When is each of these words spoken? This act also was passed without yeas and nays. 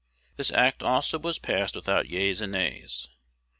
This 0.35 0.49
act 0.49 0.81
also 0.81 1.19
was 1.19 1.37
passed 1.37 1.75
without 1.75 2.09
yeas 2.09 2.41
and 2.41 2.53
nays. 2.53 3.07